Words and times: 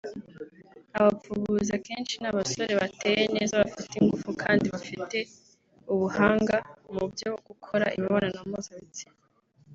Abapfubuzi 0.97 1.69
akenshi 1.77 2.13
ni 2.17 2.27
abasore 2.31 2.73
bateye 2.81 3.21
neza 3.35 3.59
bafite 3.61 3.93
ingufu 3.97 4.27
kandi 4.43 4.65
bafite 4.73 5.17
ubuhanga 5.93 6.55
mu 6.93 7.03
byo 7.11 7.31
gukora 7.47 7.85
imibonano 7.97 8.39
mpuzabitsina 8.49 9.17